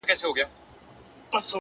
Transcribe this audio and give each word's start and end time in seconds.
هسي 0.03 0.09
نه 0.27 0.29
هغه 0.31 0.35
باور 1.31 1.41
ـ 1.43 1.45